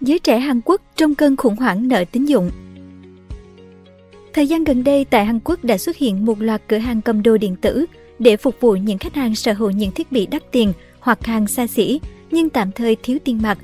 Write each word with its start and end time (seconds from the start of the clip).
Giới 0.00 0.18
trẻ 0.18 0.38
Hàn 0.38 0.60
Quốc 0.64 0.80
trong 0.96 1.14
cơn 1.14 1.36
khủng 1.36 1.56
hoảng 1.56 1.88
nợ 1.88 2.04
tín 2.12 2.24
dụng 2.24 2.50
Thời 4.32 4.46
gian 4.46 4.64
gần 4.64 4.84
đây 4.84 5.04
tại 5.04 5.24
Hàn 5.24 5.40
Quốc 5.44 5.64
đã 5.64 5.78
xuất 5.78 5.96
hiện 5.96 6.24
một 6.24 6.42
loạt 6.42 6.62
cửa 6.68 6.78
hàng 6.78 7.00
cầm 7.00 7.22
đồ 7.22 7.36
điện 7.36 7.56
tử 7.56 7.86
để 8.18 8.36
phục 8.36 8.54
vụ 8.60 8.72
những 8.72 8.98
khách 8.98 9.14
hàng 9.14 9.34
sở 9.34 9.52
hữu 9.52 9.70
những 9.70 9.90
thiết 9.90 10.12
bị 10.12 10.26
đắt 10.26 10.52
tiền 10.52 10.72
hoặc 11.00 11.26
hàng 11.26 11.46
xa 11.46 11.66
xỉ 11.66 12.00
nhưng 12.30 12.48
tạm 12.48 12.72
thời 12.72 12.96
thiếu 12.96 13.18
tiền 13.24 13.42
mặt. 13.42 13.58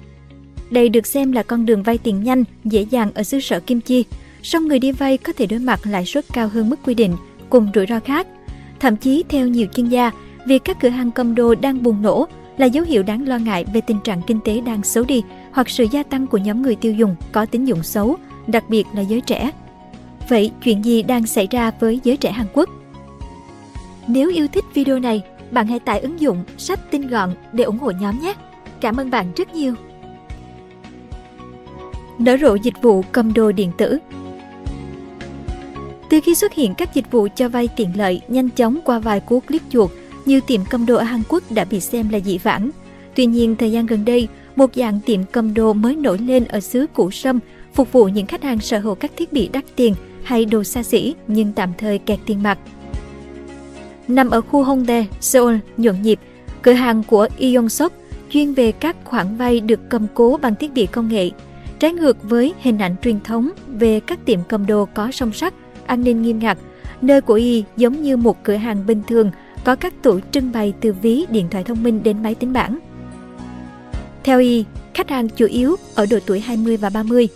Đây 0.71 0.88
được 0.88 1.07
xem 1.07 1.33
là 1.33 1.43
con 1.43 1.67
đường 1.67 1.83
vay 1.83 1.99
tiền 1.99 2.25
nhanh, 2.25 2.45
dễ 2.64 2.82
dàng 2.82 3.11
ở 3.14 3.23
xứ 3.23 3.41
sở 3.41 3.61
Kim 3.61 3.80
Chi, 3.80 4.05
song 4.43 4.68
người 4.68 4.79
đi 4.79 4.93
vay 4.93 5.18
có 5.18 5.32
thể 5.32 5.46
đối 5.46 5.59
mặt 5.59 5.80
lãi 5.84 6.05
suất 6.05 6.25
cao 6.32 6.48
hơn 6.48 6.71
mức 6.71 6.79
quy 6.84 6.95
định 6.95 7.16
cùng 7.50 7.68
rủi 7.75 7.87
ro 7.87 8.00
khác. 8.00 8.27
Thậm 8.80 8.96
chí 8.96 9.25
theo 9.29 9.48
nhiều 9.48 9.66
chuyên 9.75 9.89
gia, 9.89 10.11
việc 10.46 10.64
các 10.64 10.77
cửa 10.80 10.89
hàng 10.89 11.11
cầm 11.11 11.34
đồ 11.34 11.55
đang 11.55 11.82
bùng 11.82 12.03
nổ 12.03 12.29
là 12.59 12.66
dấu 12.66 12.84
hiệu 12.84 13.03
đáng 13.03 13.29
lo 13.29 13.39
ngại 13.39 13.64
về 13.75 13.80
tình 13.80 14.00
trạng 14.05 14.23
kinh 14.27 14.41
tế 14.45 14.61
đang 14.61 14.82
xấu 14.82 15.05
đi 15.05 15.23
hoặc 15.57 15.70
sự 15.70 15.86
gia 15.91 16.02
tăng 16.02 16.27
của 16.27 16.38
nhóm 16.38 16.62
người 16.62 16.77
tiêu 16.77 16.93
dùng 16.93 17.16
có 17.32 17.46
tín 17.46 17.64
dụng 17.64 17.82
xấu, 17.82 18.17
đặc 18.46 18.64
biệt 18.68 18.86
là 18.94 19.03
giới 19.03 19.21
trẻ. 19.21 19.50
Vậy 20.29 20.50
chuyện 20.64 20.85
gì 20.85 21.03
đang 21.03 21.26
xảy 21.26 21.48
ra 21.50 21.71
với 21.81 22.00
giới 22.04 22.17
trẻ 22.17 22.32
Hàn 22.32 22.46
Quốc? 22.53 22.68
Nếu 24.07 24.31
yêu 24.31 24.46
thích 24.53 24.64
video 24.75 24.98
này, 24.98 25.22
bạn 25.50 25.67
hãy 25.67 25.81
tải 25.81 26.00
ứng 26.00 26.21
dụng 26.21 26.45
sách 26.58 26.90
tin 26.90 27.08
gọn 27.08 27.31
để 27.53 27.64
ủng 27.64 27.79
hộ 27.79 27.90
nhóm 27.90 28.21
nhé. 28.22 28.34
Cảm 28.81 28.96
ơn 28.96 29.11
bạn 29.11 29.32
rất 29.36 29.54
nhiều. 29.54 29.75
Nở 32.19 32.36
rộ 32.41 32.55
dịch 32.55 32.83
vụ 32.83 33.03
cầm 33.12 33.34
đồ 33.34 33.53
điện 33.53 33.73
tử 33.78 33.98
Từ 36.11 36.20
khi 36.25 36.34
xuất 36.34 36.53
hiện 36.53 36.75
các 36.75 36.95
dịch 36.95 37.11
vụ 37.11 37.28
cho 37.36 37.48
vay 37.48 37.69
tiện 37.77 37.97
lợi 37.97 38.20
nhanh 38.28 38.48
chóng 38.50 38.78
qua 38.84 38.98
vài 38.98 39.20
cú 39.20 39.41
click 39.41 39.70
chuột, 39.70 39.91
nhiều 40.27 40.41
tiệm 40.41 40.61
cầm 40.70 40.86
đồ 40.86 40.97
ở 40.97 41.05
Hàn 41.05 41.23
Quốc 41.28 41.42
đã 41.50 41.64
bị 41.64 41.81
xem 41.81 42.09
là 42.09 42.20
dị 42.20 42.39
vãng. 42.39 42.70
Tuy 43.14 43.27
nhiên, 43.27 43.56
thời 43.56 43.73
gian 43.73 43.86
gần 43.86 44.05
đây, 44.05 44.28
một 44.56 44.70
dạng 44.75 45.01
tiệm 45.06 45.20
cầm 45.33 45.55
đồ 45.55 45.73
mới 45.73 45.97
nổi 45.97 46.19
lên 46.19 46.45
ở 46.45 46.61
xứ 46.61 46.87
Củ 46.95 47.11
Sâm, 47.11 47.39
phục 47.75 47.92
vụ 47.92 48.05
những 48.05 48.27
khách 48.27 48.42
hàng 48.42 48.61
sở 48.61 48.79
hữu 48.79 48.95
các 48.95 49.11
thiết 49.17 49.33
bị 49.33 49.48
đắt 49.53 49.65
tiền 49.77 49.95
hay 50.23 50.45
đồ 50.45 50.65
xa 50.65 50.83
xỉ 50.83 51.15
nhưng 51.29 51.53
tạm 51.53 51.73
thời 51.79 51.98
kẹt 51.98 52.19
tiền 52.27 52.43
mặt. 52.43 52.59
Nằm 54.09 54.31
ở 54.31 54.41
khu 54.41 54.63
Hongdae, 54.63 55.05
Seoul, 55.21 55.57
nhộn 55.77 56.03
nhịp, 56.03 56.19
cửa 56.63 56.73
hàng 56.73 57.03
của 57.03 57.29
Ion 57.37 57.69
Shop 57.69 57.93
chuyên 58.31 58.55
về 58.55 58.73
các 58.73 58.97
khoản 59.05 59.37
vay 59.37 59.61
được 59.61 59.81
cầm 59.89 60.07
cố 60.15 60.39
bằng 60.43 60.55
thiết 60.55 60.73
bị 60.75 60.87
công 60.87 61.09
nghệ. 61.09 61.31
Trái 61.79 61.93
ngược 61.93 62.23
với 62.23 62.55
hình 62.61 62.79
ảnh 62.79 62.97
truyền 63.03 63.20
thống 63.20 63.51
về 63.67 64.01
các 64.01 64.25
tiệm 64.25 64.41
cầm 64.48 64.67
đồ 64.67 64.89
có 64.95 65.11
song 65.13 65.33
sắt, 65.33 65.55
an 65.87 66.05
ninh 66.05 66.23
nghiêm 66.23 66.39
ngặt, 66.39 66.59
nơi 67.03 67.20
của 67.20 67.35
Y 67.35 67.65
giống 67.77 68.03
như 68.03 68.17
một 68.17 68.45
cửa 68.45 68.55
hàng 68.55 68.87
bình 68.87 69.03
thường 69.09 69.31
có 69.65 69.77
các 69.77 70.03
tủ 70.03 70.20
trưng 70.31 70.53
bày 70.53 70.73
từ 70.81 70.93
ví, 71.03 71.27
điện 71.31 71.48
thoại 71.51 71.65
thông 71.65 71.83
minh 71.83 72.03
đến 72.03 72.23
máy 72.23 72.35
tính 72.35 72.53
bảng. 72.53 72.79
Theo 74.27 74.41
Y, 74.41 74.65
khách 74.95 75.11
hàng 75.11 75.29
chủ 75.29 75.47
yếu 75.47 75.77
ở 75.95 76.07
độ 76.07 76.19
tuổi 76.27 76.41
20 76.41 76.77
và 76.77 76.91
30. 76.91 77.29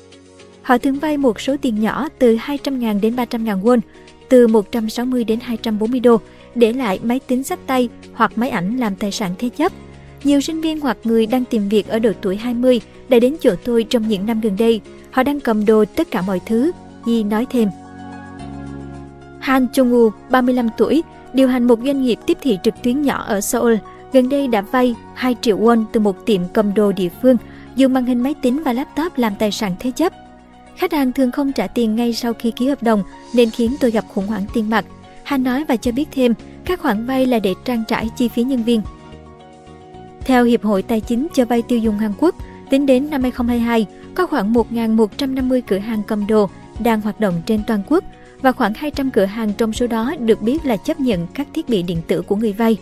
Họ 0.62 0.78
thường 0.78 0.98
vay 0.98 1.16
một 1.16 1.40
số 1.40 1.56
tiền 1.62 1.80
nhỏ 1.80 2.08
từ 2.18 2.36
200.000 2.36 3.00
đến 3.00 3.16
300.000 3.16 3.62
won, 3.62 3.80
từ 4.28 4.46
160 4.46 5.24
đến 5.24 5.38
240 5.42 6.00
đô, 6.00 6.20
để 6.54 6.72
lại 6.72 6.98
máy 7.02 7.20
tính 7.26 7.44
sách 7.44 7.58
tay 7.66 7.88
hoặc 8.12 8.38
máy 8.38 8.50
ảnh 8.50 8.76
làm 8.78 8.96
tài 8.96 9.12
sản 9.12 9.34
thế 9.38 9.48
chấp. 9.48 9.72
Nhiều 10.24 10.40
sinh 10.40 10.60
viên 10.60 10.80
hoặc 10.80 10.96
người 11.04 11.26
đang 11.26 11.44
tìm 11.44 11.68
việc 11.68 11.88
ở 11.88 11.98
độ 11.98 12.10
tuổi 12.20 12.36
20 12.36 12.80
đã 13.08 13.18
đến 13.18 13.36
chỗ 13.40 13.54
tôi 13.64 13.84
trong 13.84 14.08
những 14.08 14.26
năm 14.26 14.40
gần 14.40 14.56
đây. 14.58 14.80
Họ 15.10 15.22
đang 15.22 15.40
cầm 15.40 15.64
đồ 15.64 15.84
tất 15.84 16.10
cả 16.10 16.22
mọi 16.22 16.40
thứ, 16.46 16.72
Yi 17.06 17.22
nói 17.22 17.46
thêm. 17.50 17.68
Han 19.40 19.66
Chung-woo, 19.72 20.10
35 20.30 20.68
tuổi, 20.78 21.02
điều 21.32 21.48
hành 21.48 21.66
một 21.66 21.78
doanh 21.84 22.02
nghiệp 22.02 22.18
tiếp 22.26 22.38
thị 22.40 22.58
trực 22.64 22.74
tuyến 22.82 23.02
nhỏ 23.02 23.24
ở 23.28 23.40
Seoul, 23.40 23.74
gần 24.12 24.28
đây 24.28 24.48
đã 24.48 24.60
vay 24.60 24.94
2 25.14 25.36
triệu 25.40 25.58
won 25.58 25.84
từ 25.92 26.00
một 26.00 26.26
tiệm 26.26 26.40
cầm 26.52 26.74
đồ 26.74 26.92
địa 26.92 27.08
phương, 27.22 27.36
dùng 27.76 27.92
màn 27.92 28.06
hình 28.06 28.20
máy 28.20 28.34
tính 28.42 28.62
và 28.64 28.72
laptop 28.72 29.18
làm 29.18 29.34
tài 29.38 29.50
sản 29.50 29.74
thế 29.78 29.90
chấp. 29.90 30.12
Khách 30.76 30.92
hàng 30.92 31.12
thường 31.12 31.30
không 31.30 31.52
trả 31.52 31.66
tiền 31.66 31.96
ngay 31.96 32.12
sau 32.12 32.32
khi 32.32 32.50
ký 32.50 32.68
hợp 32.68 32.82
đồng 32.82 33.02
nên 33.34 33.50
khiến 33.50 33.76
tôi 33.80 33.90
gặp 33.90 34.04
khủng 34.08 34.26
hoảng 34.26 34.44
tiền 34.54 34.70
mặt. 34.70 34.84
Han 35.22 35.42
nói 35.42 35.64
và 35.68 35.76
cho 35.76 35.92
biết 35.92 36.08
thêm, 36.12 36.34
các 36.64 36.80
khoản 36.80 37.06
vay 37.06 37.26
là 37.26 37.38
để 37.38 37.54
trang 37.64 37.84
trải 37.88 38.08
chi 38.16 38.28
phí 38.28 38.42
nhân 38.42 38.62
viên. 38.62 38.82
Theo 40.20 40.44
Hiệp 40.44 40.64
hội 40.64 40.82
Tài 40.82 41.00
chính 41.00 41.26
cho 41.34 41.44
vay 41.44 41.62
tiêu 41.62 41.78
dùng 41.78 41.98
Hàn 41.98 42.12
Quốc, 42.18 42.34
tính 42.70 42.86
đến 42.86 43.10
năm 43.10 43.22
2022, 43.22 43.86
có 44.14 44.26
khoảng 44.26 44.52
1.150 44.52 45.60
cửa 45.66 45.78
hàng 45.78 46.02
cầm 46.06 46.26
đồ 46.26 46.48
đang 46.78 47.00
hoạt 47.00 47.20
động 47.20 47.34
trên 47.46 47.60
toàn 47.66 47.82
quốc 47.88 48.04
và 48.42 48.52
khoảng 48.52 48.74
200 48.74 49.10
cửa 49.10 49.24
hàng 49.24 49.52
trong 49.58 49.72
số 49.72 49.86
đó 49.86 50.14
được 50.18 50.42
biết 50.42 50.66
là 50.66 50.76
chấp 50.76 51.00
nhận 51.00 51.26
các 51.34 51.48
thiết 51.54 51.68
bị 51.68 51.82
điện 51.82 51.98
tử 52.06 52.22
của 52.22 52.36
người 52.36 52.52
vay. 52.52 52.76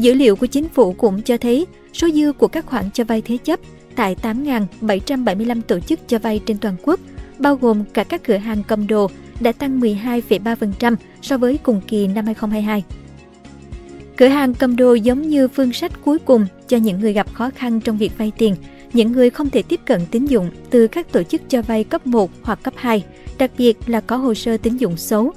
Dữ 0.00 0.14
liệu 0.14 0.36
của 0.36 0.46
chính 0.46 0.68
phủ 0.68 0.92
cũng 0.92 1.22
cho 1.22 1.36
thấy 1.36 1.66
số 1.92 2.08
dư 2.10 2.32
của 2.32 2.48
các 2.48 2.66
khoản 2.66 2.84
cho 2.94 3.04
vay 3.04 3.22
thế 3.22 3.36
chấp 3.36 3.60
tại 3.96 4.16
8.775 4.22 5.60
tổ 5.62 5.80
chức 5.80 6.00
cho 6.08 6.18
vay 6.18 6.40
trên 6.46 6.58
toàn 6.58 6.76
quốc, 6.82 7.00
bao 7.38 7.56
gồm 7.56 7.84
cả 7.94 8.04
các 8.04 8.24
cửa 8.24 8.36
hàng 8.36 8.62
cầm 8.68 8.86
đồ, 8.86 9.10
đã 9.40 9.52
tăng 9.52 9.80
12,3% 9.80 10.96
so 11.22 11.38
với 11.38 11.58
cùng 11.58 11.80
kỳ 11.86 12.06
năm 12.06 12.26
2022. 12.26 12.84
Cửa 14.16 14.28
hàng 14.28 14.54
cầm 14.54 14.76
đồ 14.76 14.94
giống 14.94 15.28
như 15.28 15.48
phương 15.48 15.72
sách 15.72 15.92
cuối 16.04 16.18
cùng 16.18 16.46
cho 16.68 16.76
những 16.76 17.00
người 17.00 17.12
gặp 17.12 17.32
khó 17.32 17.50
khăn 17.50 17.80
trong 17.80 17.98
việc 17.98 18.18
vay 18.18 18.32
tiền, 18.38 18.56
những 18.92 19.12
người 19.12 19.30
không 19.30 19.50
thể 19.50 19.62
tiếp 19.62 19.80
cận 19.84 20.00
tín 20.10 20.26
dụng 20.26 20.50
từ 20.70 20.86
các 20.86 21.12
tổ 21.12 21.22
chức 21.22 21.42
cho 21.48 21.62
vay 21.62 21.84
cấp 21.84 22.06
1 22.06 22.30
hoặc 22.42 22.58
cấp 22.62 22.74
2, 22.76 23.04
đặc 23.38 23.50
biệt 23.58 23.76
là 23.86 24.00
có 24.00 24.16
hồ 24.16 24.34
sơ 24.34 24.56
tín 24.56 24.76
dụng 24.76 24.96
xấu. 24.96 25.32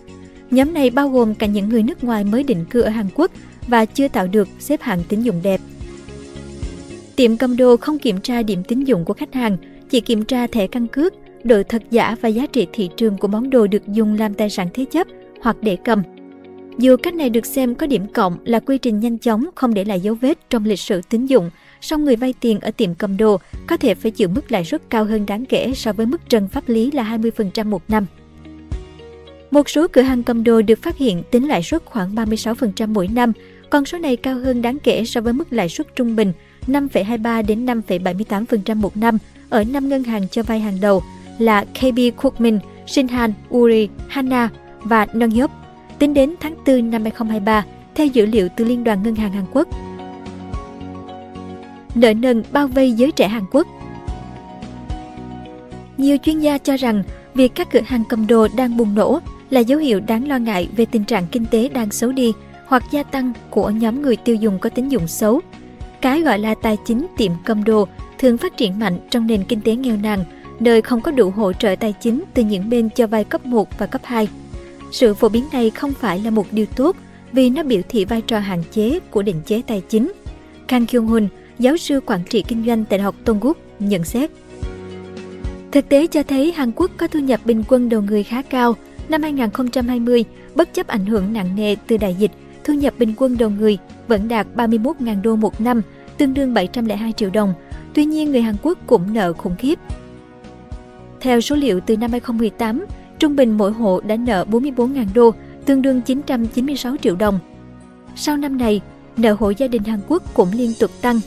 Nhóm 0.52 0.74
này 0.74 0.90
bao 0.90 1.10
gồm 1.10 1.36
cả 1.36 1.48
những 1.48 1.70
người 1.70 1.84
nước 1.84 2.04
ngoài 2.04 2.24
mới 2.24 2.44
định 2.44 2.66
cư 2.70 2.82
ở 2.82 2.90
Hàn 2.90 3.08
Quốc 3.16 3.32
và 3.68 3.86
chưa 3.86 4.08
tạo 4.08 4.28
được 4.28 4.48
xếp 4.60 4.82
hạng 4.82 5.04
tín 5.10 5.22
dụng 5.22 5.40
đẹp. 5.44 5.62
Tiệm 7.16 7.38
cầm 7.38 7.58
đồ 7.58 7.78
không 7.78 8.00
kiểm 8.00 8.22
tra 8.22 8.44
điểm 8.44 8.64
tín 8.64 8.84
dụng 8.84 9.06
của 9.06 9.14
khách 9.14 9.34
hàng, 9.34 9.58
chỉ 9.90 10.00
kiểm 10.00 10.26
tra 10.26 10.48
thẻ 10.48 10.68
căn 10.68 10.88
cước, 10.88 11.14
độ 11.44 11.64
thật 11.70 11.84
giả 11.92 12.16
và 12.22 12.30
giá 12.30 12.46
trị 12.46 12.68
thị 12.74 12.90
trường 12.98 13.18
của 13.18 13.28
món 13.28 13.50
đồ 13.50 13.68
được 13.68 13.88
dùng 13.88 14.18
làm 14.20 14.34
tài 14.34 14.50
sản 14.50 14.68
thế 14.74 14.86
chấp 14.86 15.08
hoặc 15.42 15.58
để 15.62 15.78
cầm. 15.86 16.04
Dù 16.78 16.98
cách 16.98 17.14
này 17.14 17.30
được 17.30 17.46
xem 17.46 17.76
có 17.76 17.88
điểm 17.88 18.08
cộng 18.14 18.38
là 18.46 18.60
quy 18.60 18.78
trình 18.78 19.00
nhanh 19.00 19.18
chóng 19.18 19.46
không 19.56 19.74
để 19.74 19.84
lại 19.84 20.00
dấu 20.00 20.16
vết 20.16 20.50
trong 20.50 20.66
lịch 20.66 20.80
sử 20.80 21.02
tín 21.10 21.26
dụng, 21.26 21.50
song 21.82 22.06
người 22.06 22.16
vay 22.16 22.34
tiền 22.40 22.60
ở 22.60 22.72
tiệm 22.72 22.96
cầm 22.96 23.18
đồ 23.18 23.38
có 23.68 23.78
thể 23.78 23.96
phải 23.96 24.12
chịu 24.12 24.30
mức 24.30 24.52
lãi 24.52 24.66
suất 24.66 24.90
cao 24.90 25.06
hơn 25.06 25.26
đáng 25.26 25.46
kể 25.46 25.72
so 25.76 25.94
với 25.94 26.06
mức 26.06 26.30
trần 26.30 26.48
pháp 26.48 26.70
lý 26.70 26.92
là 26.92 27.18
20% 27.18 27.66
một 27.66 27.82
năm. 27.88 28.06
Một 29.54 29.70
số 29.70 29.88
cửa 29.88 30.02
hàng 30.02 30.24
cầm 30.24 30.44
đồ 30.44 30.62
được 30.62 30.82
phát 30.82 30.98
hiện 30.98 31.24
tính 31.32 31.48
lãi 31.48 31.64
suất 31.64 31.86
khoảng 31.86 32.16
36% 32.16 32.88
mỗi 32.88 33.08
năm, 33.08 33.32
con 33.70 33.86
số 33.86 33.98
này 33.98 34.16
cao 34.16 34.36
hơn 34.36 34.62
đáng 34.62 34.80
kể 34.80 35.06
so 35.06 35.22
với 35.22 35.34
mức 35.34 35.54
lãi 35.54 35.70
suất 35.70 35.96
trung 35.96 36.16
bình 36.16 36.34
5,23 36.68 37.46
đến 37.46 37.66
5,78% 37.66 38.76
một 38.76 38.98
năm 38.98 39.18
ở 39.50 39.64
năm 39.64 39.90
ngân 39.90 40.04
hàng 40.04 40.28
cho 40.32 40.44
vay 40.44 40.60
hàng 40.60 40.78
đầu 40.82 41.04
là 41.40 41.66
KB 41.66 42.00
Cookmin, 42.18 42.60
Shinhan, 42.88 43.34
Uri, 43.56 43.90
Hana 44.08 44.50
và 44.84 45.08
Nongyop 45.14 45.52
tính 46.00 46.14
đến 46.14 46.36
tháng 46.40 46.56
4 46.68 46.90
năm 46.90 47.04
2023 47.04 47.66
theo 47.96 48.08
dữ 48.08 48.26
liệu 48.26 48.48
từ 48.56 48.66
Liên 48.66 48.84
đoàn 48.84 49.04
Ngân 49.04 49.16
hàng 49.16 49.32
Hàn 49.32 49.46
Quốc. 49.52 49.68
Nợ 51.96 52.14
nần 52.14 52.44
bao 52.52 52.68
vây 52.68 52.92
giới 52.92 53.12
trẻ 53.12 53.28
Hàn 53.28 53.44
Quốc 53.52 53.68
Nhiều 55.98 56.18
chuyên 56.24 56.40
gia 56.40 56.58
cho 56.58 56.78
rằng 56.78 57.04
việc 57.34 57.56
các 57.56 57.72
cửa 57.72 57.82
hàng 57.86 58.04
cầm 58.10 58.28
đồ 58.28 58.48
đang 58.58 58.78
bùng 58.78 58.96
nổ 58.96 59.20
là 59.54 59.60
dấu 59.60 59.80
hiệu 59.80 60.00
đáng 60.00 60.28
lo 60.28 60.38
ngại 60.38 60.70
về 60.76 60.86
tình 60.86 61.04
trạng 61.04 61.28
kinh 61.32 61.46
tế 61.46 61.70
đang 61.70 61.92
xấu 61.92 62.12
đi 62.12 62.34
hoặc 62.66 62.84
gia 62.92 63.04
tăng 63.04 63.34
của 63.50 63.70
nhóm 63.70 64.02
người 64.02 64.16
tiêu 64.16 64.36
dùng 64.36 64.60
có 64.60 64.70
tín 64.70 64.90
dụng 64.90 65.08
xấu. 65.08 65.42
Cái 66.02 66.22
gọi 66.22 66.40
là 66.40 66.56
tài 66.56 66.78
chính 66.86 67.08
tiệm 67.18 67.32
cầm 67.46 67.64
đồ 67.64 67.88
thường 68.20 68.38
phát 68.38 68.58
triển 68.58 68.80
mạnh 68.80 69.00
trong 69.10 69.28
nền 69.28 69.44
kinh 69.44 69.62
tế 69.62 69.76
nghèo 69.76 69.98
nàn, 69.98 70.24
nơi 70.60 70.82
không 70.82 71.02
có 71.02 71.12
đủ 71.12 71.30
hỗ 71.30 71.54
trợ 71.54 71.76
tài 71.80 71.94
chính 72.02 72.24
từ 72.34 72.44
những 72.44 72.70
bên 72.70 72.90
cho 72.96 73.08
vay 73.08 73.24
cấp 73.24 73.46
1 73.46 73.80
và 73.80 73.86
cấp 73.86 74.02
2. 74.04 74.28
Sự 74.92 75.14
phổ 75.14 75.30
biến 75.30 75.44
này 75.52 75.70
không 75.70 75.94
phải 75.94 76.20
là 76.20 76.30
một 76.30 76.46
điều 76.52 76.66
tốt 76.66 76.96
vì 77.32 77.50
nó 77.50 77.64
biểu 77.64 77.82
thị 77.90 78.06
vai 78.06 78.22
trò 78.22 78.40
hạn 78.40 78.64
chế 78.72 79.00
của 79.12 79.22
định 79.22 79.42
chế 79.46 79.62
tài 79.68 79.82
chính. 79.90 80.12
Kang 80.68 80.86
Kyung 80.86 81.08
Hun, 81.08 81.28
giáo 81.60 81.78
sư 81.78 82.00
quản 82.06 82.20
trị 82.30 82.44
kinh 82.48 82.66
doanh 82.66 82.86
tại 82.86 83.00
Đại 83.00 83.04
học 83.04 83.16
Tongguk, 83.26 83.58
nhận 83.80 84.04
xét. 84.04 84.32
Thực 85.72 85.90
tế 85.90 86.08
cho 86.08 86.24
thấy 86.24 86.52
Hàn 86.52 86.72
Quốc 86.76 86.92
có 86.98 87.08
thu 87.08 87.20
nhập 87.20 87.40
bình 87.46 87.64
quân 87.68 87.90
đầu 87.90 88.02
người 88.02 88.24
khá 88.24 88.42
cao. 88.42 88.76
Năm 89.10 89.22
2020, 89.22 90.26
bất 90.56 90.74
chấp 90.74 90.88
ảnh 90.88 91.06
hưởng 91.06 91.34
nặng 91.34 91.56
nề 91.56 91.76
từ 91.88 91.98
đại 91.98 92.16
dịch, 92.20 92.32
thu 92.64 92.74
nhập 92.74 92.94
bình 92.98 93.14
quân 93.18 93.38
đầu 93.38 93.50
người 93.50 93.78
vẫn 94.08 94.28
đạt 94.28 94.48
31.000 94.56 95.22
đô 95.22 95.36
một 95.36 95.62
năm, 95.62 95.82
tương 96.18 96.34
đương 96.34 96.54
702 96.54 97.14
triệu 97.14 97.30
đồng. 97.30 97.54
Tuy 97.94 98.06
nhiên, 98.06 98.32
người 98.32 98.42
Hàn 98.42 98.56
Quốc 98.62 98.80
cũng 98.88 99.14
nợ 99.14 99.34
khủng 99.34 99.56
khiếp. 99.60 99.80
Theo 101.22 101.42
số 101.42 101.56
liệu 101.56 101.80
từ 101.80 101.98
năm 101.98 102.12
2018, 102.12 102.86
Trung 103.20 103.36
bình 103.36 103.52
mỗi 103.52 103.72
hộ 103.72 104.02
đã 104.02 104.16
nợ 104.16 104.46
44.000 104.52 105.06
đô, 105.14 105.34
tương 105.66 105.82
đương 105.82 106.02
996 106.02 106.96
triệu 107.02 107.16
đồng. 107.16 107.40
Sau 108.16 108.38
năm 108.38 108.58
này, 108.58 108.82
nợ 109.18 109.36
hộ 109.40 109.50
gia 109.50 109.68
đình 109.68 109.84
Hàn 109.84 110.00
Quốc 110.08 110.34
cũng 110.34 110.50
liên 110.54 110.74
tục 110.80 110.92
tăng. 111.02 111.20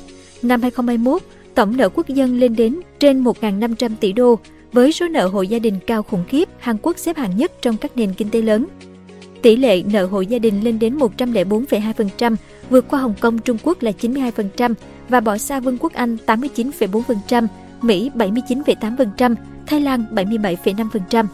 Năm 0.42 0.62
2021, 0.62 1.22
tổng 1.54 1.76
nợ 1.76 1.88
quốc 1.88 2.08
dân 2.08 2.40
lên 2.40 2.56
đến 2.56 2.80
trên 2.98 3.24
1.500 3.24 3.90
tỷ 4.00 4.12
đô. 4.12 4.38
Với 4.72 4.92
số 4.92 5.08
nợ 5.08 5.26
hộ 5.26 5.42
gia 5.42 5.58
đình 5.58 5.78
cao 5.86 6.02
khủng 6.02 6.24
khiếp, 6.28 6.48
Hàn 6.58 6.76
Quốc 6.82 6.98
xếp 6.98 7.16
hạng 7.16 7.36
nhất 7.36 7.52
trong 7.62 7.76
các 7.76 7.96
nền 7.96 8.14
kinh 8.14 8.30
tế 8.30 8.42
lớn. 8.42 8.66
Tỷ 9.42 9.56
lệ 9.56 9.82
nợ 9.92 10.06
hộ 10.06 10.20
gia 10.20 10.38
đình 10.38 10.60
lên 10.60 10.78
đến 10.78 10.98
104,2%, 10.98 12.36
vượt 12.70 12.88
qua 12.88 13.00
Hồng 13.00 13.14
Kông 13.20 13.38
Trung 13.38 13.58
Quốc 13.62 13.82
là 13.82 13.90
92% 14.00 14.74
và 15.08 15.20
bỏ 15.20 15.38
xa 15.38 15.60
Vương 15.60 15.78
quốc 15.78 15.92
Anh 15.92 16.16
89,4% 16.26 17.46
Mỹ 17.82 18.10
79,8%, 18.14 19.34
Thái 19.66 19.80
Lan 19.80 20.04
77,5%. 20.10 21.26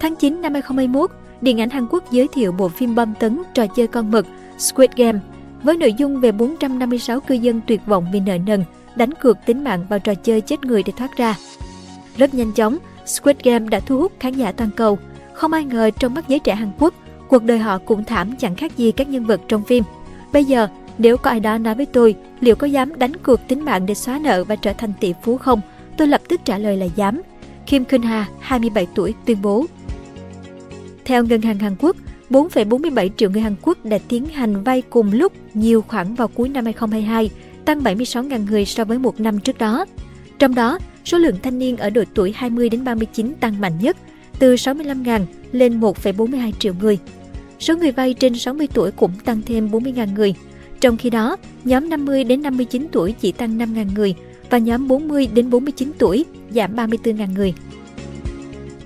Tháng 0.00 0.16
9 0.16 0.42
năm 0.42 0.52
2021, 0.52 1.10
Điện 1.40 1.60
ảnh 1.60 1.70
Hàn 1.70 1.86
Quốc 1.90 2.04
giới 2.10 2.28
thiệu 2.32 2.52
bộ 2.52 2.68
phim 2.68 2.94
bom 2.94 3.14
tấn 3.20 3.42
trò 3.54 3.66
chơi 3.66 3.86
con 3.86 4.10
mực 4.10 4.26
Squid 4.58 4.90
Game 4.96 5.18
với 5.62 5.76
nội 5.76 5.92
dung 5.92 6.20
về 6.20 6.32
456 6.32 7.20
cư 7.20 7.34
dân 7.34 7.60
tuyệt 7.66 7.80
vọng 7.86 8.06
vì 8.12 8.20
nợ 8.20 8.38
nần, 8.46 8.64
đánh 8.96 9.14
cược 9.14 9.36
tính 9.46 9.64
mạng 9.64 9.84
vào 9.88 9.98
trò 9.98 10.14
chơi 10.14 10.40
chết 10.40 10.64
người 10.64 10.82
để 10.82 10.92
thoát 10.96 11.16
ra. 11.16 11.34
Rất 12.16 12.34
nhanh 12.34 12.52
chóng, 12.52 12.78
Squid 13.06 13.36
Game 13.44 13.68
đã 13.68 13.80
thu 13.80 13.98
hút 13.98 14.12
khán 14.20 14.32
giả 14.32 14.52
toàn 14.52 14.70
cầu. 14.76 14.98
Không 15.32 15.52
ai 15.52 15.64
ngờ 15.64 15.90
trong 15.98 16.14
mắt 16.14 16.28
giới 16.28 16.38
trẻ 16.38 16.54
Hàn 16.54 16.70
Quốc, 16.78 16.94
cuộc 17.28 17.42
đời 17.42 17.58
họ 17.58 17.78
cũng 17.78 18.04
thảm 18.04 18.36
chẳng 18.36 18.54
khác 18.54 18.76
gì 18.76 18.92
các 18.92 19.08
nhân 19.08 19.24
vật 19.24 19.40
trong 19.48 19.64
phim. 19.64 19.84
Bây 20.32 20.44
giờ, 20.44 20.68
nếu 20.98 21.16
có 21.16 21.30
ai 21.30 21.40
đó 21.40 21.58
nói 21.58 21.74
với 21.74 21.86
tôi 21.86 22.14
liệu 22.40 22.56
có 22.56 22.66
dám 22.66 22.98
đánh 22.98 23.16
cược 23.16 23.40
tính 23.48 23.64
mạng 23.64 23.86
để 23.86 23.94
xóa 23.94 24.18
nợ 24.18 24.44
và 24.44 24.56
trở 24.56 24.72
thành 24.72 24.92
tỷ 25.00 25.14
phú 25.22 25.36
không, 25.36 25.60
tôi 25.96 26.08
lập 26.08 26.20
tức 26.28 26.40
trả 26.44 26.58
lời 26.58 26.76
là 26.76 26.86
dám. 26.96 27.22
Kim 27.66 27.84
Kun 27.84 28.02
Ha, 28.02 28.26
27 28.40 28.86
tuổi, 28.94 29.14
tuyên 29.24 29.42
bố. 29.42 29.66
Theo 31.04 31.24
Ngân 31.24 31.40
hàng 31.40 31.58
Hàn 31.58 31.76
Quốc, 31.78 31.96
4,47 32.30 33.08
triệu 33.16 33.30
người 33.30 33.42
Hàn 33.42 33.54
Quốc 33.62 33.84
đã 33.84 33.98
tiến 34.08 34.26
hành 34.26 34.64
vay 34.64 34.82
cùng 34.82 35.12
lúc 35.12 35.32
nhiều 35.54 35.82
khoản 35.88 36.14
vào 36.14 36.28
cuối 36.28 36.48
năm 36.48 36.64
2022, 36.64 37.30
tăng 37.64 37.80
76.000 37.80 38.46
người 38.46 38.64
so 38.64 38.84
với 38.84 38.98
một 38.98 39.20
năm 39.20 39.38
trước 39.38 39.58
đó. 39.58 39.84
Trong 40.42 40.54
đó, 40.54 40.78
số 41.04 41.18
lượng 41.18 41.36
thanh 41.42 41.58
niên 41.58 41.76
ở 41.76 41.90
độ 41.90 42.02
tuổi 42.14 42.32
20 42.36 42.68
đến 42.68 42.84
39 42.84 43.34
tăng 43.40 43.60
mạnh 43.60 43.72
nhất, 43.80 43.96
từ 44.38 44.54
65.000 44.54 45.20
lên 45.52 45.80
1,42 45.80 46.52
triệu 46.58 46.74
người. 46.80 46.98
Số 47.60 47.76
người 47.76 47.92
vay 47.92 48.14
trên 48.14 48.34
60 48.34 48.68
tuổi 48.74 48.90
cũng 48.90 49.10
tăng 49.24 49.40
thêm 49.46 49.68
40.000 49.68 50.14
người. 50.14 50.34
Trong 50.80 50.96
khi 50.96 51.10
đó, 51.10 51.36
nhóm 51.64 51.88
50 51.88 52.24
đến 52.24 52.42
59 52.42 52.86
tuổi 52.92 53.14
chỉ 53.20 53.32
tăng 53.32 53.58
5.000 53.58 53.86
người 53.94 54.14
và 54.50 54.58
nhóm 54.58 54.88
40 54.88 55.28
đến 55.34 55.50
49 55.50 55.92
tuổi 55.98 56.24
giảm 56.50 56.76
34.000 56.76 57.34
người. 57.34 57.54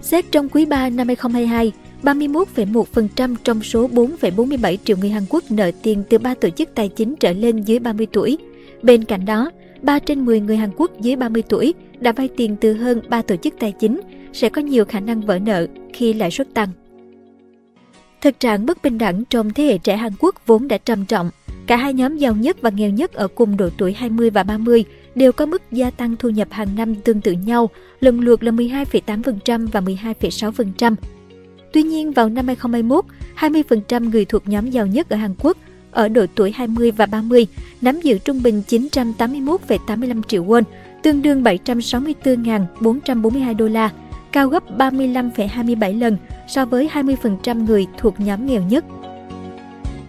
Xét 0.02 0.24
trong 0.32 0.48
quý 0.48 0.64
3 0.64 0.88
năm 0.88 1.06
2022, 1.06 1.72
31,1% 2.02 3.36
trong 3.44 3.62
số 3.62 3.88
4,47 3.88 4.76
triệu 4.84 4.96
người 4.96 5.10
Hàn 5.10 5.22
Quốc 5.28 5.44
nợ 5.50 5.70
tiền 5.82 6.02
từ 6.08 6.18
3 6.18 6.34
tổ 6.34 6.50
chức 6.50 6.68
tài 6.74 6.88
chính 6.88 7.16
trở 7.16 7.32
lên 7.32 7.62
dưới 7.62 7.78
30 7.78 8.06
tuổi. 8.12 8.38
Bên 8.82 9.04
cạnh 9.04 9.24
đó, 9.24 9.50
3 9.86 9.98
trên 9.98 10.24
10 10.24 10.40
người 10.40 10.56
Hàn 10.56 10.70
Quốc 10.76 11.00
dưới 11.00 11.16
30 11.16 11.42
tuổi 11.48 11.74
đã 12.00 12.12
vay 12.12 12.28
tiền 12.36 12.56
từ 12.60 12.72
hơn 12.72 13.00
3 13.08 13.22
tổ 13.22 13.36
chức 13.36 13.54
tài 13.58 13.72
chính 13.72 14.00
sẽ 14.32 14.48
có 14.48 14.60
nhiều 14.62 14.84
khả 14.84 15.00
năng 15.00 15.20
vỡ 15.20 15.38
nợ 15.38 15.66
khi 15.92 16.12
lãi 16.12 16.30
suất 16.30 16.54
tăng. 16.54 16.68
Thực 18.20 18.40
trạng 18.40 18.66
bất 18.66 18.82
bình 18.82 18.98
đẳng 18.98 19.24
trong 19.24 19.52
thế 19.52 19.64
hệ 19.64 19.78
trẻ 19.78 19.96
Hàn 19.96 20.12
Quốc 20.18 20.46
vốn 20.46 20.68
đã 20.68 20.78
trầm 20.78 21.04
trọng. 21.04 21.30
Cả 21.66 21.76
hai 21.76 21.94
nhóm 21.94 22.16
giàu 22.16 22.34
nhất 22.34 22.56
và 22.60 22.70
nghèo 22.70 22.90
nhất 22.90 23.12
ở 23.12 23.28
cùng 23.28 23.56
độ 23.56 23.68
tuổi 23.78 23.92
20 23.92 24.30
và 24.30 24.42
30 24.42 24.84
đều 25.14 25.32
có 25.32 25.46
mức 25.46 25.62
gia 25.72 25.90
tăng 25.90 26.16
thu 26.16 26.28
nhập 26.28 26.48
hàng 26.50 26.68
năm 26.76 26.94
tương 26.94 27.20
tự 27.20 27.32
nhau, 27.32 27.70
lần 28.00 28.20
lượt 28.20 28.42
là 28.42 28.52
12,8% 28.52 29.66
và 29.72 29.80
12,6%. 29.80 30.94
Tuy 31.72 31.82
nhiên, 31.82 32.12
vào 32.12 32.28
năm 32.28 32.46
2021, 32.46 33.04
20% 33.36 34.10
người 34.10 34.24
thuộc 34.24 34.48
nhóm 34.48 34.70
giàu 34.70 34.86
nhất 34.86 35.08
ở 35.08 35.16
Hàn 35.16 35.34
Quốc 35.38 35.56
ở 35.96 36.08
độ 36.08 36.26
tuổi 36.34 36.52
20 36.52 36.90
và 36.90 37.06
30 37.06 37.46
nắm 37.81 38.00
giữ 38.00 38.19
trung 38.19 38.43
bình 38.43 38.62
981,85 38.69 40.22
triệu 40.22 40.44
won, 40.44 40.62
tương 41.02 41.22
đương 41.22 41.43
764.442 41.43 43.56
đô 43.56 43.69
la, 43.69 43.90
cao 44.32 44.48
gấp 44.48 44.78
35,27 44.78 45.98
lần 45.98 46.16
so 46.48 46.64
với 46.64 46.88
20% 46.94 47.64
người 47.64 47.87
thuộc 47.98 48.20
nhóm 48.20 48.46
nghèo 48.46 48.62
nhất. 48.62 48.84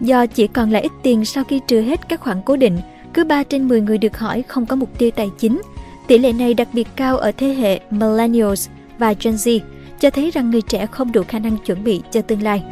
Do 0.00 0.26
chỉ 0.26 0.46
còn 0.46 0.70
lại 0.70 0.82
ít 0.82 0.92
tiền 1.02 1.24
sau 1.24 1.44
khi 1.44 1.60
trừ 1.66 1.80
hết 1.80 2.08
các 2.08 2.20
khoản 2.20 2.42
cố 2.44 2.56
định, 2.56 2.78
cứ 3.14 3.24
3 3.24 3.42
trên 3.42 3.68
10 3.68 3.80
người 3.80 3.98
được 3.98 4.18
hỏi 4.18 4.42
không 4.48 4.66
có 4.66 4.76
mục 4.76 4.98
tiêu 4.98 5.10
tài 5.10 5.30
chính. 5.38 5.60
Tỷ 6.06 6.18
lệ 6.18 6.32
này 6.32 6.54
đặc 6.54 6.68
biệt 6.72 6.88
cao 6.96 7.18
ở 7.18 7.32
thế 7.32 7.54
hệ 7.54 7.80
Millennials 7.90 8.68
và 8.98 9.14
Gen 9.22 9.34
Z, 9.34 9.60
cho 10.00 10.10
thấy 10.10 10.30
rằng 10.30 10.50
người 10.50 10.62
trẻ 10.62 10.86
không 10.86 11.12
đủ 11.12 11.22
khả 11.28 11.38
năng 11.38 11.56
chuẩn 11.56 11.84
bị 11.84 12.02
cho 12.10 12.22
tương 12.22 12.42
lai. 12.42 12.62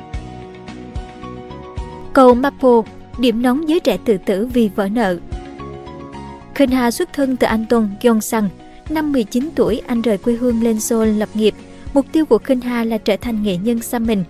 Cầu 2.13 2.35
Mapo, 2.35 2.83
điểm 3.19 3.43
nóng 3.43 3.69
giới 3.69 3.81
trẻ 3.81 3.99
tự 4.05 4.19
tử 4.27 4.47
vì 4.47 4.71
vỡ 4.77 4.89
nợ. 4.89 5.17
Khinh 6.55 6.71
Hà 6.71 6.91
xuất 6.91 7.13
thân 7.13 7.37
từ 7.37 7.47
Anton 7.47 7.89
Gyeongsang, 8.01 8.49
năm 8.91 9.13
19 9.13 9.51
tuổi 9.55 9.83
anh 9.87 10.03
rời 10.03 10.19
quê 10.19 10.35
hương 10.35 10.63
lên 10.63 10.81
Seoul 10.81 11.09
lập 11.09 11.29
nghiệp. 11.35 11.55
Mục 11.95 12.07
tiêu 12.13 12.27
của 12.27 12.39
Khinh 12.39 12.61
Hà 12.61 12.85
là 12.85 12.99
trở 12.99 13.17
thành 13.17 13.43
nghệ 13.43 13.57
nhân 13.57 13.83
xăm 13.83 14.07
mình. 14.07 14.25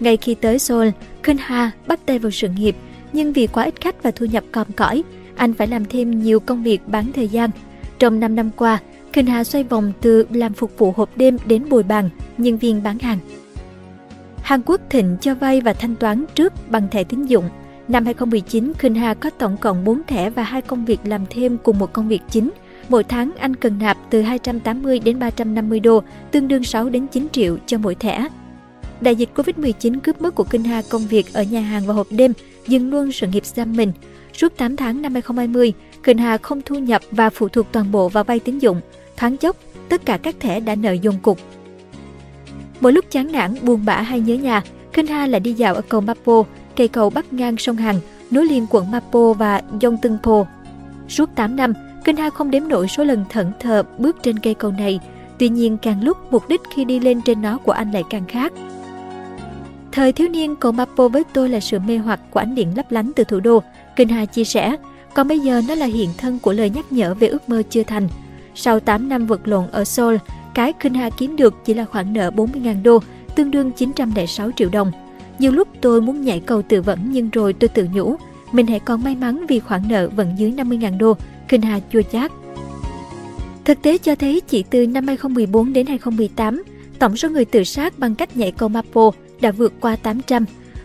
Ngay 0.00 0.16
khi 0.16 0.34
tới 0.34 0.58
Seoul, 0.58 0.88
Khinh 1.22 1.36
Hà 1.40 1.70
bắt 1.86 2.00
tay 2.06 2.18
vào 2.18 2.30
sự 2.30 2.48
nghiệp, 2.48 2.76
nhưng 3.12 3.32
vì 3.32 3.46
quá 3.46 3.64
ít 3.64 3.80
khách 3.80 4.02
và 4.02 4.10
thu 4.10 4.26
nhập 4.26 4.44
còm 4.52 4.66
cõi, 4.76 5.02
anh 5.36 5.54
phải 5.54 5.66
làm 5.66 5.84
thêm 5.84 6.22
nhiều 6.22 6.40
công 6.40 6.62
việc 6.62 6.80
bán 6.86 7.12
thời 7.12 7.28
gian. 7.28 7.50
Trong 7.98 8.20
5 8.20 8.36
năm 8.36 8.50
qua, 8.56 8.78
Khinh 9.12 9.26
Hà 9.26 9.44
xoay 9.44 9.64
vòng 9.64 9.92
từ 10.00 10.26
làm 10.32 10.52
phục 10.52 10.78
vụ 10.78 10.92
hộp 10.96 11.16
đêm 11.16 11.36
đến 11.46 11.68
bồi 11.68 11.82
bàn, 11.82 12.10
nhân 12.38 12.58
viên 12.58 12.82
bán 12.82 12.98
hàng. 12.98 13.18
Hàn 14.42 14.62
Quốc 14.66 14.80
thịnh 14.90 15.16
cho 15.20 15.34
vay 15.34 15.60
và 15.60 15.72
thanh 15.72 15.96
toán 15.96 16.24
trước 16.34 16.70
bằng 16.70 16.88
thẻ 16.90 17.04
tín 17.04 17.26
dụng. 17.26 17.44
Năm 17.88 18.04
2019, 18.04 18.72
Khinh 18.78 18.94
Hà 18.94 19.14
có 19.14 19.30
tổng 19.30 19.56
cộng 19.56 19.84
4 19.84 20.02
thẻ 20.06 20.30
và 20.30 20.42
hai 20.42 20.62
công 20.62 20.84
việc 20.84 21.00
làm 21.04 21.24
thêm 21.30 21.58
cùng 21.58 21.78
một 21.78 21.92
công 21.92 22.08
việc 22.08 22.22
chính. 22.30 22.50
Mỗi 22.88 23.04
tháng 23.04 23.32
anh 23.38 23.56
cần 23.56 23.78
nạp 23.78 23.96
từ 24.10 24.22
280 24.22 24.98
đến 24.98 25.18
350 25.18 25.80
đô, 25.80 26.02
tương 26.30 26.48
đương 26.48 26.64
6 26.64 26.88
đến 26.88 27.06
9 27.06 27.28
triệu 27.32 27.58
cho 27.66 27.78
mỗi 27.78 27.94
thẻ. 27.94 28.28
Đại 29.00 29.16
dịch 29.16 29.28
Covid-19 29.34 30.00
cướp 30.00 30.22
mất 30.22 30.34
của 30.34 30.44
Kinh 30.44 30.64
Hà 30.64 30.82
công 30.90 31.06
việc 31.06 31.34
ở 31.34 31.42
nhà 31.42 31.60
hàng 31.60 31.86
và 31.86 31.94
hộp 31.94 32.06
đêm, 32.10 32.32
dừng 32.66 32.90
luôn 32.90 33.12
sự 33.12 33.26
nghiệp 33.26 33.46
giam 33.46 33.76
mình. 33.76 33.92
Suốt 34.32 34.56
8 34.56 34.76
tháng 34.76 35.02
năm 35.02 35.12
2020, 35.12 35.72
Kinh 36.02 36.18
Hà 36.18 36.38
không 36.38 36.62
thu 36.62 36.78
nhập 36.78 37.02
và 37.10 37.30
phụ 37.30 37.48
thuộc 37.48 37.66
toàn 37.72 37.92
bộ 37.92 38.08
vào 38.08 38.24
vay 38.24 38.40
tín 38.40 38.58
dụng. 38.58 38.80
Thoáng 39.16 39.36
chốc, 39.36 39.56
tất 39.88 40.04
cả 40.04 40.16
các 40.16 40.40
thẻ 40.40 40.60
đã 40.60 40.74
nợ 40.74 40.92
dồn 40.92 41.14
cục. 41.22 41.38
Mỗi 42.80 42.92
lúc 42.92 43.04
chán 43.10 43.32
nản, 43.32 43.54
buồn 43.62 43.84
bã 43.84 44.00
hay 44.00 44.20
nhớ 44.20 44.34
nhà, 44.34 44.62
Kinh 44.92 45.06
Hà 45.06 45.26
lại 45.26 45.40
đi 45.40 45.52
dạo 45.52 45.74
ở 45.74 45.82
cầu 45.88 46.00
Mapo, 46.00 46.44
cây 46.76 46.88
cầu 46.88 47.10
bắc 47.10 47.32
ngang 47.32 47.56
sông 47.56 47.76
Hàn 47.76 47.96
nối 48.30 48.46
liền 48.46 48.66
quận 48.70 48.90
Mapo 48.90 49.32
và 49.32 49.62
Yongtungpo. 49.82 50.44
Suốt 51.08 51.34
8 51.34 51.56
năm, 51.56 51.72
Kinh 52.04 52.16
Ha 52.16 52.30
không 52.30 52.50
đếm 52.50 52.68
nổi 52.68 52.88
số 52.88 53.04
lần 53.04 53.24
thẫn 53.28 53.52
thờ 53.60 53.82
bước 53.98 54.16
trên 54.22 54.38
cây 54.38 54.54
cầu 54.54 54.70
này. 54.70 55.00
Tuy 55.38 55.48
nhiên 55.48 55.76
càng 55.76 56.02
lúc 56.02 56.32
mục 56.32 56.48
đích 56.48 56.60
khi 56.74 56.84
đi 56.84 57.00
lên 57.00 57.20
trên 57.20 57.42
nó 57.42 57.58
của 57.58 57.72
anh 57.72 57.90
lại 57.92 58.04
càng 58.10 58.24
khác. 58.28 58.52
Thời 59.92 60.12
thiếu 60.12 60.28
niên, 60.28 60.56
cầu 60.56 60.72
Mapo 60.72 61.08
với 61.08 61.24
tôi 61.32 61.48
là 61.48 61.60
sự 61.60 61.78
mê 61.78 61.98
hoặc 61.98 62.20
của 62.30 62.40
ánh 62.40 62.54
điện 62.54 62.72
lấp 62.76 62.92
lánh 62.92 63.12
từ 63.16 63.24
thủ 63.24 63.40
đô. 63.40 63.62
Kinh 63.96 64.08
Hà 64.08 64.24
chia 64.24 64.44
sẻ, 64.44 64.76
còn 65.14 65.28
bây 65.28 65.40
giờ 65.40 65.62
nó 65.68 65.74
là 65.74 65.86
hiện 65.86 66.10
thân 66.18 66.38
của 66.38 66.52
lời 66.52 66.70
nhắc 66.70 66.92
nhở 66.92 67.14
về 67.14 67.28
ước 67.28 67.48
mơ 67.48 67.62
chưa 67.70 67.82
thành. 67.82 68.08
Sau 68.54 68.80
8 68.80 69.08
năm 69.08 69.26
vật 69.26 69.48
lộn 69.48 69.64
ở 69.72 69.84
Seoul, 69.84 70.16
cái 70.54 70.72
Kinh 70.72 70.94
Hà 70.94 71.10
kiếm 71.10 71.36
được 71.36 71.54
chỉ 71.64 71.74
là 71.74 71.84
khoản 71.84 72.12
nợ 72.12 72.30
40.000 72.30 72.82
đô, 72.82 72.98
tương 73.34 73.50
đương 73.50 73.72
906 73.72 74.50
triệu 74.56 74.68
đồng. 74.72 74.92
Nhiều 75.42 75.52
lúc 75.52 75.68
tôi 75.80 76.00
muốn 76.00 76.24
nhảy 76.24 76.40
cầu 76.40 76.62
tự 76.62 76.82
vẫn 76.82 76.98
nhưng 77.12 77.30
rồi 77.30 77.52
tôi 77.52 77.68
tự 77.68 77.88
nhủ, 77.92 78.16
mình 78.52 78.66
hãy 78.66 78.80
còn 78.80 79.04
may 79.04 79.16
mắn 79.16 79.46
vì 79.48 79.60
khoản 79.60 79.82
nợ 79.88 80.08
vẫn 80.08 80.34
dưới 80.36 80.52
50.000 80.52 80.98
đô, 80.98 81.16
Kinh 81.48 81.62
Hà 81.62 81.80
chua 81.92 82.02
chát. 82.02 82.32
Thực 83.64 83.82
tế 83.82 83.98
cho 83.98 84.14
thấy 84.14 84.40
chỉ 84.40 84.64
từ 84.70 84.86
năm 84.86 85.06
2014 85.06 85.72
đến 85.72 85.86
2018, 85.86 86.62
tổng 86.98 87.16
số 87.16 87.28
người 87.28 87.44
tự 87.44 87.64
sát 87.64 87.98
bằng 87.98 88.14
cách 88.14 88.36
nhảy 88.36 88.52
cầu 88.52 88.68
Mapo 88.68 89.10
đã 89.40 89.50
vượt 89.50 89.72
qua 89.80 89.96
800. 89.96 90.44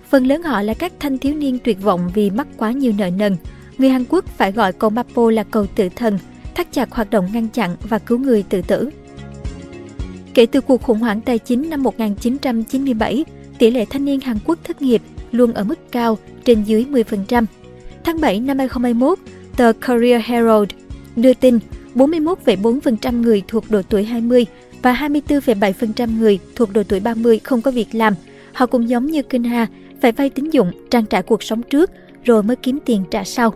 Phần 0.09 0.27
lớn 0.27 0.43
họ 0.43 0.61
là 0.61 0.73
các 0.73 0.93
thanh 0.99 1.17
thiếu 1.17 1.35
niên 1.35 1.59
tuyệt 1.63 1.81
vọng 1.81 2.11
vì 2.13 2.29
mắc 2.29 2.47
quá 2.57 2.71
nhiều 2.71 2.93
nợ 2.97 3.09
nần. 3.09 3.35
Người 3.77 3.89
Hàn 3.89 4.03
Quốc 4.09 4.25
phải 4.37 4.51
gọi 4.51 4.73
cầu 4.73 4.89
Mapo 4.89 5.31
là 5.31 5.43
cầu 5.43 5.65
tự 5.75 5.89
thần, 5.95 6.19
thắt 6.55 6.71
chặt 6.71 6.91
hoạt 6.91 7.09
động 7.09 7.27
ngăn 7.33 7.47
chặn 7.47 7.75
và 7.89 7.99
cứu 7.99 8.17
người 8.17 8.43
tự 8.43 8.61
tử. 8.61 8.89
Kể 10.33 10.45
từ 10.45 10.61
cuộc 10.61 10.81
khủng 10.83 10.99
hoảng 10.99 11.21
tài 11.21 11.39
chính 11.39 11.69
năm 11.69 11.83
1997, 11.83 13.25
tỷ 13.59 13.71
lệ 13.71 13.85
thanh 13.85 14.05
niên 14.05 14.19
Hàn 14.19 14.37
Quốc 14.45 14.59
thất 14.63 14.81
nghiệp 14.81 15.01
luôn 15.31 15.53
ở 15.53 15.63
mức 15.63 15.91
cao 15.91 16.17
trên 16.45 16.63
dưới 16.63 16.85
10%. 16.91 17.45
Tháng 18.03 18.21
7 18.21 18.39
năm 18.39 18.57
2021, 18.57 19.19
tờ 19.57 19.73
Korea 19.87 20.21
Herald 20.25 20.69
đưa 21.15 21.33
tin 21.33 21.59
41,4% 21.95 23.21
người 23.21 23.43
thuộc 23.47 23.63
độ 23.69 23.81
tuổi 23.89 24.03
20 24.03 24.45
và 24.81 24.93
24,7% 24.93 26.17
người 26.19 26.39
thuộc 26.55 26.73
độ 26.73 26.83
tuổi 26.83 26.99
30 26.99 27.39
không 27.39 27.61
có 27.61 27.71
việc 27.71 27.95
làm. 27.95 28.13
Họ 28.53 28.65
cũng 28.65 28.89
giống 28.89 29.05
như 29.05 29.21
Kinh 29.21 29.43
Hà, 29.43 29.67
phải 30.01 30.11
vay 30.11 30.29
tín 30.29 30.49
dụng, 30.49 30.71
trang 30.89 31.05
trải 31.05 31.23
cuộc 31.23 31.43
sống 31.43 31.61
trước 31.63 31.91
rồi 32.23 32.43
mới 32.43 32.55
kiếm 32.55 32.79
tiền 32.85 33.03
trả 33.11 33.23
sau. 33.23 33.53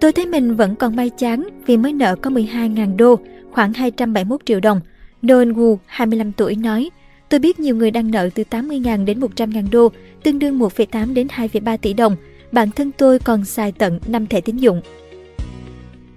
Tôi 0.00 0.12
thấy 0.12 0.26
mình 0.26 0.56
vẫn 0.56 0.76
còn 0.76 0.96
may 0.96 1.10
chán 1.10 1.48
vì 1.66 1.76
mới 1.76 1.92
nợ 1.92 2.16
có 2.16 2.30
12.000 2.30 2.96
đô, 2.96 3.18
khoảng 3.50 3.72
271 3.72 4.40
triệu 4.44 4.60
đồng. 4.60 4.80
Noel 5.26 5.52
Wu, 5.52 5.76
25 5.86 6.32
tuổi, 6.32 6.56
nói 6.56 6.90
Tôi 7.30 7.40
biết 7.40 7.60
nhiều 7.60 7.76
người 7.76 7.90
đang 7.90 8.10
nợ 8.10 8.28
từ 8.34 8.42
80.000 8.50 9.04
đến 9.04 9.20
100.000 9.20 9.70
đô, 9.70 9.92
tương 10.22 10.38
đương 10.38 10.58
1,8 10.58 11.14
đến 11.14 11.26
2,3 11.26 11.76
tỷ 11.76 11.92
đồng. 11.92 12.16
Bản 12.52 12.70
thân 12.70 12.90
tôi 12.92 13.18
còn 13.18 13.44
xài 13.44 13.72
tận 13.72 14.00
5 14.06 14.26
thẻ 14.26 14.40
tín 14.40 14.56
dụng. 14.56 14.80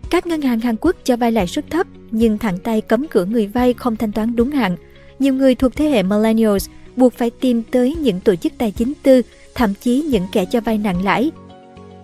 Các 0.10 0.28
ngân 0.28 0.42
hàng 0.42 0.60
Hàn 0.60 0.76
Quốc 0.82 0.96
cho 1.04 1.16
vay 1.18 1.32
lãi 1.32 1.48
suất 1.48 1.70
thấp 1.70 1.88
nhưng 2.12 2.38
thẳng 2.38 2.58
tay 2.58 2.82
cấm 2.82 3.08
cửa 3.08 3.26
người 3.26 3.48
vay 3.48 3.74
không 3.74 3.96
thanh 3.96 4.12
toán 4.12 4.36
đúng 4.36 4.52
hạn. 4.52 4.78
Nhiều 5.20 5.34
người 5.34 5.56
thuộc 5.56 5.76
thế 5.76 5.86
hệ 5.86 6.04
millennials 6.04 6.70
buộc 6.96 7.14
phải 7.14 7.30
tìm 7.30 7.64
tới 7.72 7.96
những 7.96 8.20
tổ 8.20 8.36
chức 8.36 8.54
tài 8.58 8.72
chính 8.72 8.94
tư, 9.04 9.22
thậm 9.56 9.74
chí 9.82 10.02
những 10.02 10.24
kẻ 10.32 10.46
cho 10.46 10.62
vay 10.62 10.78
nặng 10.78 11.04
lãi. 11.04 11.32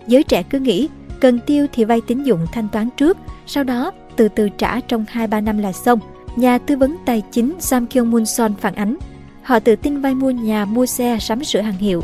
Giới 0.06 0.22
trẻ 0.22 0.42
cứ 0.42 0.58
nghĩ 0.58 0.88
cần 1.20 1.38
tiêu 1.46 1.66
thì 1.72 1.84
vay 1.84 2.00
tín 2.00 2.22
dụng 2.22 2.46
thanh 2.52 2.68
toán 2.72 2.88
trước, 2.96 3.16
sau 3.46 3.64
đó 3.64 3.92
từ 4.16 4.28
từ 4.28 4.48
trả 4.48 4.80
trong 4.80 5.04
2-3 5.12 5.44
năm 5.44 5.58
là 5.58 5.72
xong. 5.72 5.98
Nhà 6.36 6.58
tư 6.58 6.76
vấn 6.76 6.96
tài 7.04 7.22
chính 7.30 7.54
Sam 7.58 7.86
Kyung 7.86 8.10
Moon 8.10 8.26
Son 8.26 8.54
phản 8.60 8.74
ánh. 8.74 8.96
Họ 9.42 9.58
tự 9.58 9.76
tin 9.76 10.00
vay 10.00 10.14
mua 10.14 10.30
nhà, 10.30 10.64
mua 10.64 10.86
xe, 10.86 11.18
sắm 11.20 11.44
sửa 11.44 11.60
hàng 11.60 11.78
hiệu. 11.78 12.02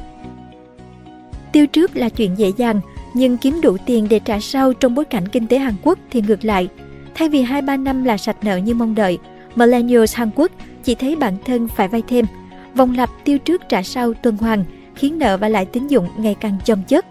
Tiêu 1.53 1.67
trước 1.67 1.97
là 1.97 2.09
chuyện 2.09 2.39
dễ 2.39 2.53
dàng, 2.57 2.81
nhưng 3.15 3.37
kiếm 3.37 3.61
đủ 3.63 3.77
tiền 3.87 4.07
để 4.11 4.19
trả 4.19 4.41
sau 4.41 4.73
trong 4.73 4.95
bối 4.95 5.05
cảnh 5.05 5.29
kinh 5.29 5.47
tế 5.47 5.59
Hàn 5.59 5.75
Quốc 5.83 5.99
thì 6.11 6.21
ngược 6.21 6.45
lại. 6.45 6.69
Thay 7.15 7.29
vì 7.29 7.45
2-3 7.45 7.83
năm 7.83 8.05
là 8.05 8.17
sạch 8.17 8.45
nợ 8.45 8.57
như 8.57 8.75
mong 8.75 8.95
đợi, 8.95 9.19
Millennials 9.55 10.15
Hàn 10.15 10.31
Quốc 10.35 10.53
chỉ 10.85 10.95
thấy 10.95 11.17
bản 11.17 11.37
thân 11.45 11.69
phải 11.69 11.89
vay 11.89 12.03
thêm. 12.09 12.27
Vòng 12.75 12.97
lặp 12.97 13.11
tiêu 13.25 13.39
trước 13.39 13.63
trả 13.69 13.83
sau 13.83 14.15
tuần 14.15 14.37
hoàn 14.37 14.65
khiến 14.95 15.19
nợ 15.19 15.37
và 15.37 15.49
lãi 15.49 15.65
tín 15.65 15.87
dụng 15.87 16.09
ngày 16.17 16.37
càng 16.41 16.59
chồng 16.65 16.83
chất. 16.89 17.07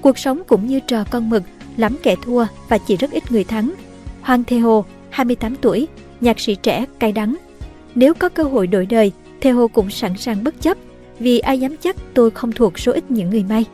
Cuộc 0.00 0.18
sống 0.18 0.42
cũng 0.46 0.66
như 0.66 0.80
trò 0.80 1.04
con 1.10 1.30
mực, 1.30 1.42
lắm 1.76 1.96
kẻ 2.02 2.16
thua 2.22 2.46
và 2.68 2.78
chỉ 2.78 2.96
rất 2.96 3.10
ít 3.10 3.32
người 3.32 3.44
thắng. 3.44 3.74
Hoàng 4.20 4.44
Thê 4.44 4.58
Hồ, 4.58 4.84
28 5.10 5.56
tuổi, 5.56 5.88
nhạc 6.20 6.40
sĩ 6.40 6.54
trẻ, 6.54 6.84
cay 6.98 7.12
đắng. 7.12 7.36
Nếu 7.94 8.14
có 8.14 8.28
cơ 8.28 8.42
hội 8.42 8.66
đổi 8.66 8.86
đời, 8.86 9.12
theo 9.40 9.56
Hồ 9.56 9.68
cũng 9.68 9.90
sẵn 9.90 10.16
sàng 10.16 10.44
bất 10.44 10.60
chấp, 10.60 10.78
vì 11.18 11.38
ai 11.38 11.60
dám 11.60 11.76
chắc 11.76 11.96
tôi 12.14 12.30
không 12.30 12.52
thuộc 12.52 12.78
số 12.78 12.92
ít 12.92 13.10
những 13.10 13.30
người 13.30 13.44
may. 13.48 13.64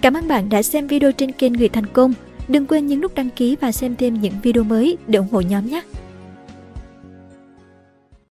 Cảm 0.00 0.14
ơn 0.14 0.28
bạn 0.28 0.48
đã 0.48 0.62
xem 0.62 0.86
video 0.86 1.12
trên 1.12 1.32
kênh 1.32 1.52
Người 1.52 1.68
Thành 1.68 1.86
Công. 1.86 2.12
Đừng 2.48 2.66
quên 2.66 2.86
nhấn 2.86 3.00
nút 3.00 3.14
đăng 3.14 3.30
ký 3.30 3.56
và 3.60 3.72
xem 3.72 3.96
thêm 3.96 4.20
những 4.20 4.34
video 4.42 4.64
mới 4.64 4.96
để 5.06 5.18
ủng 5.18 5.28
hộ 5.30 5.40
nhóm 5.40 5.66
nhé! 5.66 5.82